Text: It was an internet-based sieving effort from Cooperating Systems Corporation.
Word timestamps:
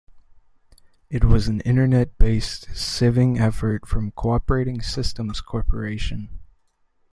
It 1.11 1.23
was 1.25 1.47
an 1.47 1.61
internet-based 1.61 2.69
sieving 2.69 3.39
effort 3.39 3.87
from 3.87 4.09
Cooperating 4.09 4.81
Systems 4.81 5.41
Corporation. 5.41 6.39